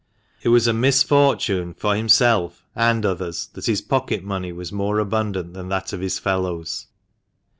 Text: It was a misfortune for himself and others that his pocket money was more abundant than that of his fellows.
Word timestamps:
It 0.41 0.49
was 0.49 0.65
a 0.65 0.73
misfortune 0.73 1.75
for 1.75 1.95
himself 1.95 2.65
and 2.75 3.05
others 3.05 3.51
that 3.53 3.67
his 3.67 3.81
pocket 3.81 4.23
money 4.23 4.51
was 4.51 4.71
more 4.71 4.97
abundant 4.97 5.53
than 5.53 5.69
that 5.69 5.93
of 5.93 6.01
his 6.01 6.17
fellows. 6.17 6.87